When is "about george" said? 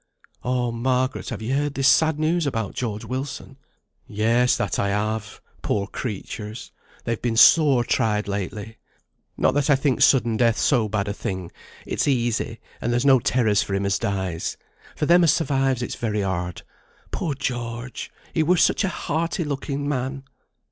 2.47-3.05